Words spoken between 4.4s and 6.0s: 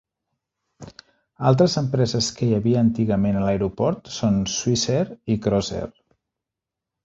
Swissair i Crossair.